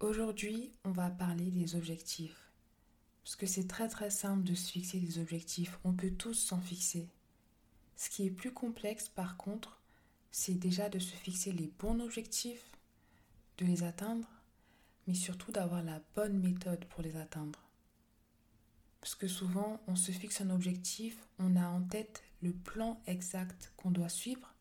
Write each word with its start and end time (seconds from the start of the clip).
Aujourd'hui, 0.00 0.72
on 0.84 0.92
va 0.92 1.10
parler 1.10 1.50
des 1.50 1.76
objectifs. 1.76 2.50
Parce 3.22 3.36
que 3.36 3.44
c'est 3.44 3.66
très 3.68 3.86
très 3.86 4.08
simple 4.08 4.44
de 4.44 4.54
se 4.54 4.72
fixer 4.72 4.98
des 4.98 5.18
objectifs. 5.18 5.78
On 5.84 5.92
peut 5.92 6.10
tous 6.10 6.32
s'en 6.32 6.58
fixer. 6.58 7.06
Ce 7.96 8.08
qui 8.08 8.24
est 8.24 8.30
plus 8.30 8.54
complexe 8.54 9.10
par 9.10 9.36
contre, 9.36 9.78
c'est 10.30 10.54
déjà 10.54 10.88
de 10.88 10.98
se 10.98 11.14
fixer 11.14 11.52
les 11.52 11.70
bons 11.78 12.00
objectifs, 12.00 12.64
de 13.58 13.66
les 13.66 13.82
atteindre, 13.82 14.26
mais 15.06 15.12
surtout 15.12 15.52
d'avoir 15.52 15.82
la 15.82 16.00
bonne 16.14 16.40
méthode 16.40 16.86
pour 16.86 17.02
les 17.02 17.16
atteindre. 17.16 17.58
Parce 19.02 19.14
que 19.14 19.28
souvent, 19.28 19.82
on 19.86 19.96
se 19.96 20.12
fixe 20.12 20.40
un 20.40 20.48
objectif, 20.48 21.28
on 21.38 21.56
a 21.56 21.68
en 21.68 21.82
tête 21.82 22.24
le 22.40 22.52
plan 22.54 23.02
exact 23.06 23.74
qu'on 23.76 23.90
doit 23.90 24.08
suivre, 24.08 24.54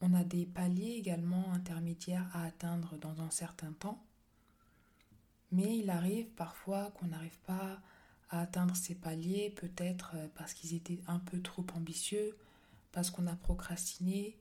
on 0.00 0.14
a 0.14 0.24
des 0.24 0.46
paliers 0.46 0.96
également 0.96 1.52
intermédiaires 1.52 2.28
à 2.34 2.44
atteindre 2.44 2.98
dans 2.98 3.20
un 3.20 3.30
certain 3.30 3.72
temps, 3.72 4.04
mais 5.54 5.78
il 5.78 5.88
arrive 5.90 6.26
parfois 6.30 6.90
qu'on 6.92 7.06
n'arrive 7.06 7.38
pas 7.46 7.80
à 8.30 8.40
atteindre 8.40 8.74
ces 8.74 8.96
paliers, 8.96 9.50
peut-être 9.50 10.12
euh, 10.16 10.26
parce 10.34 10.52
qu'ils 10.52 10.74
étaient 10.74 11.00
un 11.06 11.20
peu 11.20 11.40
trop 11.40 11.64
ambitieux, 11.76 12.36
parce 12.90 13.10
qu'on 13.10 13.28
a 13.28 13.36
procrastiné 13.36 14.36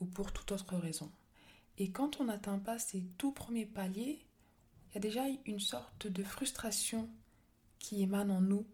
ou 0.00 0.06
pour 0.06 0.32
toute 0.32 0.52
autre 0.52 0.76
raison. 0.76 1.10
Et 1.78 1.90
quand 1.90 2.20
on 2.20 2.24
n'atteint 2.24 2.58
pas 2.58 2.78
ces 2.78 3.02
tout 3.18 3.32
premiers 3.32 3.66
paliers, 3.66 4.24
il 4.90 4.94
y 4.94 4.98
a 4.98 5.00
déjà 5.00 5.24
une 5.44 5.58
sorte 5.58 6.06
de 6.06 6.22
frustration 6.22 7.10
qui 7.80 8.02
émane 8.02 8.30
en 8.30 8.40
nous 8.40 8.64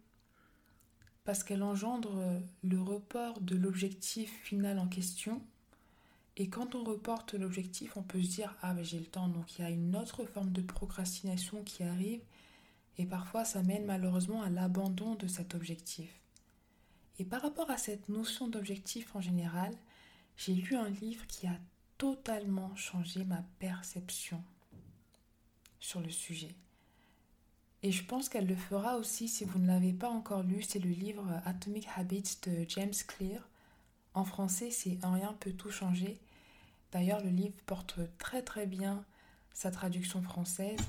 parce 1.25 1.43
qu'elle 1.43 1.63
engendre 1.63 2.41
le 2.63 2.81
report 2.81 3.41
de 3.41 3.57
l'objectif 3.57 4.31
final 4.43 4.79
en 4.79 4.89
question. 4.89 5.43
Et 6.41 6.49
quand 6.49 6.75
on 6.75 6.85
reporte 6.85 7.35
l'objectif, 7.35 7.99
on 7.99 8.03
peut 8.03 8.23
se 8.23 8.31
dire 8.31 8.57
Ah, 8.63 8.73
ben 8.73 8.83
j'ai 8.83 8.99
le 8.99 9.05
temps. 9.05 9.29
Donc 9.29 9.59
il 9.59 9.63
y 9.63 9.65
a 9.67 9.69
une 9.69 9.95
autre 9.95 10.25
forme 10.25 10.53
de 10.53 10.63
procrastination 10.63 11.63
qui 11.65 11.83
arrive. 11.83 12.23
Et 12.97 13.05
parfois, 13.05 13.45
ça 13.45 13.63
mène 13.63 13.85
malheureusement 13.85 14.41
à 14.41 14.49
l'abandon 14.49 15.17
de 15.17 15.27
cet 15.27 15.55
objectif. 15.55 16.09
Et 17.19 17.27
par 17.27 17.43
rapport 17.43 17.71
à 17.71 17.77
cette 17.77 18.09
notion 18.09 18.49
d'objectif 18.49 19.15
en 19.15 19.21
général, 19.21 19.77
j'ai 20.39 20.55
lu 20.55 20.77
un 20.77 20.89
livre 20.89 21.27
qui 21.27 21.47
a 21.47 21.59
totalement 21.99 22.75
changé 22.75 23.23
ma 23.27 23.45
perception 23.59 24.43
sur 25.79 26.01
le 26.01 26.09
sujet. 26.09 26.55
Et 27.83 27.93
je 27.93 28.03
pense 28.03 28.31
qu'elle 28.31 28.47
le 28.47 28.57
fera 28.57 28.97
aussi 28.97 29.29
si 29.29 29.45
vous 29.45 29.59
ne 29.59 29.67
l'avez 29.67 29.93
pas 29.93 30.09
encore 30.09 30.43
lu. 30.43 30.63
C'est 30.63 30.79
le 30.79 30.89
livre 30.89 31.27
Atomic 31.45 31.87
Habits 31.97 32.39
de 32.47 32.65
James 32.67 32.95
Clear. 33.09 33.47
En 34.15 34.25
français, 34.25 34.71
c'est 34.71 34.97
Un 35.03 35.13
rien 35.13 35.37
peut 35.39 35.53
tout 35.53 35.71
changer. 35.71 36.19
D'ailleurs, 36.93 37.23
le 37.23 37.31
livre 37.31 37.55
porte 37.67 38.01
très 38.19 38.43
très 38.43 38.67
bien 38.67 39.05
sa 39.53 39.71
traduction 39.71 40.23
française 40.23 40.81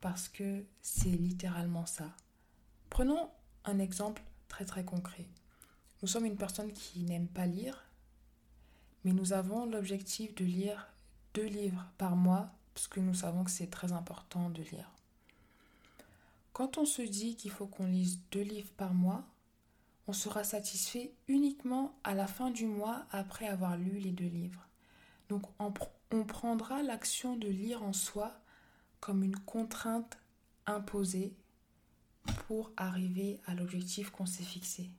parce 0.00 0.28
que 0.28 0.64
c'est 0.80 1.08
littéralement 1.08 1.86
ça. 1.86 2.10
Prenons 2.90 3.30
un 3.64 3.78
exemple 3.78 4.22
très 4.48 4.64
très 4.64 4.84
concret. 4.84 5.26
Nous 6.02 6.08
sommes 6.08 6.26
une 6.26 6.36
personne 6.36 6.72
qui 6.72 7.00
n'aime 7.00 7.28
pas 7.28 7.46
lire, 7.46 7.84
mais 9.04 9.12
nous 9.12 9.32
avons 9.32 9.66
l'objectif 9.66 10.34
de 10.34 10.44
lire 10.44 10.88
deux 11.34 11.46
livres 11.46 11.86
par 11.98 12.16
mois, 12.16 12.50
parce 12.74 12.88
que 12.88 13.00
nous 13.00 13.14
savons 13.14 13.44
que 13.44 13.50
c'est 13.50 13.70
très 13.70 13.92
important 13.92 14.50
de 14.50 14.62
lire. 14.62 14.90
Quand 16.52 16.78
on 16.78 16.84
se 16.84 17.02
dit 17.02 17.36
qu'il 17.36 17.50
faut 17.50 17.66
qu'on 17.66 17.86
lise 17.86 18.20
deux 18.30 18.42
livres 18.42 18.72
par 18.76 18.94
mois, 18.94 19.24
on 20.06 20.12
sera 20.12 20.42
satisfait 20.42 21.12
uniquement 21.26 21.94
à 22.02 22.14
la 22.14 22.26
fin 22.26 22.50
du 22.50 22.66
mois 22.66 23.04
après 23.10 23.46
avoir 23.46 23.76
lu 23.76 23.98
les 23.98 24.12
deux 24.12 24.26
livres. 24.26 24.67
Donc 25.28 25.42
on, 25.58 26.24
prendra 26.24 26.82
l'action 26.82 27.36
de 27.36 27.48
lire 27.48 27.82
en 27.82 27.92
soi 27.92 28.40
comme 29.00 29.22
une 29.22 29.38
contrainte 29.38 30.18
imposée 30.66 31.34
pour 32.46 32.72
arriver 32.76 33.40
à 33.46 33.54
l'objectif 33.54 34.10
qu'on 34.10 34.26
s'est 34.26 34.42
fixé. 34.42 34.90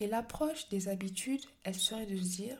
Et 0.00 0.06
l'approche 0.06 0.68
des 0.68 0.88
habitudes, 0.88 1.44
elle 1.62 1.74
serait 1.74 2.06
de 2.06 2.16
se 2.16 2.36
dire, 2.36 2.58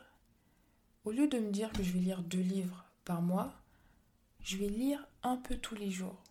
au 1.04 1.10
lieu 1.10 1.28
de 1.28 1.38
me 1.38 1.50
dire 1.50 1.72
que 1.72 1.82
je 1.82 1.92
vais 1.92 2.00
lire 2.00 2.22
deux 2.22 2.40
livres 2.40 2.84
par 3.04 3.22
mois, 3.22 3.52
je 4.40 4.56
vais 4.56 4.68
lire 4.68 5.06
un 5.22 5.36
peu 5.36 5.56
tous 5.56 5.74
les 5.74 5.90
jours. 5.90 6.22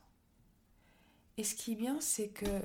Et 1.37 1.43
ce 1.43 1.55
qui 1.55 1.73
est 1.73 1.75
bien, 1.75 1.99
c'est 1.99 2.29
que, 2.29 2.61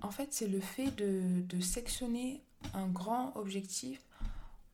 en 0.00 0.10
fait, 0.10 0.32
c'est 0.32 0.48
le 0.48 0.60
fait 0.60 0.90
de, 0.92 1.60
sectionner 1.60 2.42
un 2.74 2.88
grand 2.88 3.36
objectif 3.36 4.00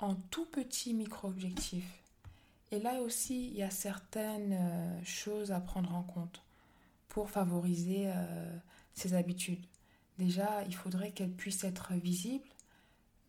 en 0.02 0.14
tout 0.14 0.46
petits 0.46 0.94
micro-objectifs. 0.94 2.02
Et 2.70 2.78
là 2.78 3.00
aussi, 3.02 3.48
il 3.48 3.56
y 3.56 3.62
a 3.62 3.70
certaines 3.70 4.52
euh, 4.52 5.04
choses 5.04 5.52
à 5.52 5.60
prendre 5.60 5.94
en 5.94 6.02
compte 6.02 6.42
pour 7.08 7.30
favoriser 7.30 8.04
euh, 8.06 8.56
ces 8.94 9.14
habitudes. 9.14 9.64
Déjà, 10.18 10.62
il 10.64 10.74
faudrait 10.74 11.12
qu'elles 11.12 11.32
puissent 11.32 11.64
être 11.64 11.94
visibles 11.94 12.48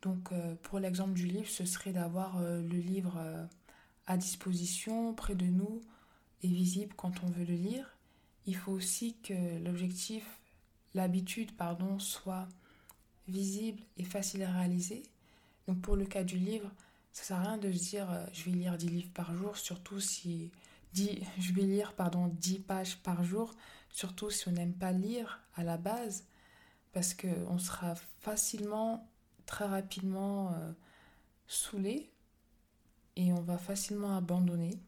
donc 0.03 0.33
euh, 0.33 0.55
pour 0.63 0.79
l'exemple 0.79 1.13
du 1.13 1.25
livre, 1.25 1.47
ce 1.47 1.65
serait 1.65 1.93
d'avoir 1.93 2.37
euh, 2.37 2.61
le 2.61 2.77
livre 2.77 3.15
euh, 3.17 3.45
à 4.05 4.17
disposition, 4.17 5.13
près 5.13 5.33
de 5.33 5.45
nous 5.45 5.81
et 6.41 6.47
visible 6.49 6.93
quand 6.95 7.23
on 7.23 7.27
veut 7.27 7.45
le 7.45 7.55
lire. 7.55 7.97
Il 8.45 8.55
faut 8.57 8.73
aussi 8.73 9.15
que 9.23 9.63
l'objectif, 9.63 10.41
l'habitude, 10.93 11.55
pardon, 11.55 11.99
soit 11.99 12.49
visible 13.29 13.81
et 13.95 14.03
facile 14.03 14.43
à 14.43 14.51
réaliser. 14.51 15.03
Donc 15.67 15.81
pour 15.81 15.95
le 15.95 16.05
cas 16.05 16.23
du 16.23 16.37
livre, 16.37 16.69
ça 17.11 17.21
ne 17.21 17.25
sert 17.25 17.37
à 17.37 17.41
rien 17.41 17.57
de 17.57 17.71
se 17.71 17.79
dire 17.89 18.27
je 18.33 18.43
vais 18.45 18.51
lire 18.51 18.77
10 18.77 18.87
livres 18.89 19.11
par 19.13 19.33
jour, 19.35 19.57
surtout 19.57 19.99
si 19.99 20.51
10, 20.93 21.19
je 21.39 21.53
vais 21.53 21.61
lire 21.63 21.93
pardon 21.93 22.27
10 22.27 22.59
pages 22.59 22.97
par 22.97 23.23
jour, 23.23 23.53
surtout 23.89 24.29
si 24.29 24.47
on 24.47 24.51
n'aime 24.51 24.73
pas 24.73 24.91
lire 24.91 25.41
à 25.55 25.63
la 25.63 25.77
base, 25.77 26.25
parce 26.91 27.13
qu'on 27.13 27.57
sera 27.59 27.95
facilement 28.21 29.09
très 29.45 29.65
rapidement 29.65 30.53
euh, 30.53 30.71
saoulé 31.47 32.11
et 33.15 33.33
on 33.33 33.41
va 33.41 33.57
facilement 33.57 34.15
abandonner. 34.17 34.79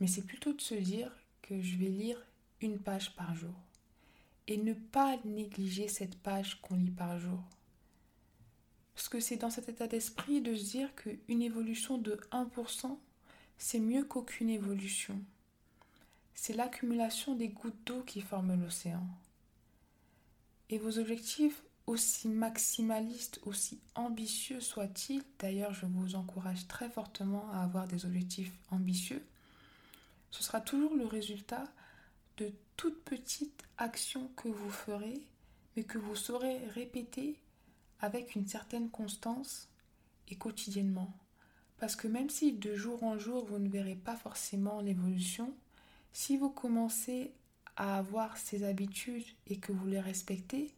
Mais 0.00 0.06
c'est 0.06 0.22
plutôt 0.22 0.52
de 0.52 0.60
se 0.60 0.74
dire 0.74 1.12
que 1.42 1.60
je 1.60 1.76
vais 1.76 1.88
lire 1.88 2.24
une 2.60 2.78
page 2.78 3.14
par 3.14 3.34
jour 3.34 3.54
et 4.46 4.56
ne 4.56 4.74
pas 4.74 5.18
négliger 5.24 5.88
cette 5.88 6.18
page 6.18 6.60
qu'on 6.60 6.76
lit 6.76 6.90
par 6.90 7.18
jour. 7.18 7.42
Parce 9.02 9.08
que 9.08 9.18
c'est 9.18 9.36
dans 9.36 9.50
cet 9.50 9.68
état 9.68 9.88
d'esprit 9.88 10.40
de 10.40 10.54
se 10.54 10.62
dire 10.62 10.94
qu'une 10.94 11.42
évolution 11.42 11.98
de 11.98 12.20
1%, 12.30 12.96
c'est 13.58 13.80
mieux 13.80 14.04
qu'aucune 14.04 14.48
évolution. 14.48 15.20
C'est 16.36 16.52
l'accumulation 16.52 17.34
des 17.34 17.48
gouttes 17.48 17.84
d'eau 17.84 18.02
qui 18.02 18.20
forment 18.20 18.54
l'océan. 18.62 19.04
Et 20.70 20.78
vos 20.78 21.00
objectifs 21.00 21.64
aussi 21.88 22.28
maximaliste, 22.28 23.40
aussi 23.42 23.80
ambitieux 23.96 24.60
soit-il, 24.60 25.24
d'ailleurs 25.40 25.74
je 25.74 25.86
vous 25.86 26.14
encourage 26.14 26.68
très 26.68 26.88
fortement 26.88 27.50
à 27.50 27.64
avoir 27.64 27.88
des 27.88 28.06
objectifs 28.06 28.52
ambitieux, 28.70 29.26
ce 30.30 30.44
sera 30.44 30.60
toujours 30.60 30.94
le 30.94 31.06
résultat 31.06 31.64
de 32.36 32.52
toutes 32.76 33.02
petites 33.02 33.64
actions 33.78 34.28
que 34.36 34.46
vous 34.46 34.70
ferez, 34.70 35.26
mais 35.74 35.82
que 35.82 35.98
vous 35.98 36.14
saurez 36.14 36.58
répéter 36.68 37.42
avec 38.02 38.34
une 38.34 38.46
certaine 38.46 38.90
constance 38.90 39.68
et 40.28 40.36
quotidiennement. 40.36 41.12
Parce 41.78 41.96
que 41.96 42.08
même 42.08 42.30
si 42.30 42.52
de 42.52 42.74
jour 42.74 43.02
en 43.02 43.18
jour 43.18 43.44
vous 43.46 43.58
ne 43.58 43.68
verrez 43.68 43.96
pas 43.96 44.16
forcément 44.16 44.80
l'évolution, 44.80 45.54
si 46.12 46.36
vous 46.36 46.50
commencez 46.50 47.32
à 47.76 47.96
avoir 47.96 48.36
ces 48.36 48.64
habitudes 48.64 49.24
et 49.46 49.58
que 49.58 49.72
vous 49.72 49.86
les 49.86 50.00
respectez, 50.00 50.74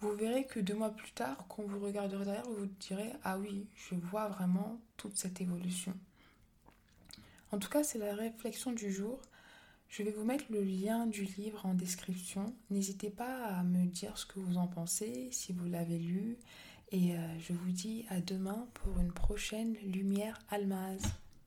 vous 0.00 0.12
verrez 0.12 0.46
que 0.46 0.60
deux 0.60 0.74
mois 0.74 0.90
plus 0.90 1.10
tard, 1.10 1.44
quand 1.48 1.64
vous 1.64 1.80
regarderez 1.80 2.24
derrière, 2.24 2.44
vous 2.44 2.54
vous 2.54 2.70
direz 2.80 3.12
Ah 3.24 3.38
oui, 3.38 3.66
je 3.74 3.96
vois 3.96 4.28
vraiment 4.28 4.80
toute 4.96 5.16
cette 5.16 5.40
évolution. 5.40 5.92
En 7.50 7.58
tout 7.58 7.68
cas, 7.68 7.82
c'est 7.82 7.98
la 7.98 8.14
réflexion 8.14 8.72
du 8.72 8.92
jour. 8.92 9.20
Je 9.88 10.02
vais 10.02 10.10
vous 10.10 10.24
mettre 10.24 10.44
le 10.50 10.62
lien 10.62 11.06
du 11.06 11.24
livre 11.24 11.64
en 11.64 11.72
description. 11.72 12.54
N'hésitez 12.70 13.10
pas 13.10 13.46
à 13.46 13.62
me 13.62 13.86
dire 13.86 14.18
ce 14.18 14.26
que 14.26 14.38
vous 14.38 14.58
en 14.58 14.66
pensez, 14.66 15.28
si 15.32 15.52
vous 15.52 15.66
l'avez 15.66 15.98
lu. 15.98 16.36
Et 16.92 17.16
euh, 17.16 17.38
je 17.38 17.54
vous 17.54 17.70
dis 17.70 18.04
à 18.10 18.20
demain 18.20 18.68
pour 18.74 18.98
une 18.98 19.12
prochaine 19.12 19.74
Lumière 19.82 20.38
Almaz. 20.50 21.00